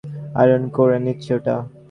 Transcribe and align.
Iron 0.35 0.63
করে 0.75 0.97
নিচ্ছি 1.05 1.29
ওটা। 1.37 1.55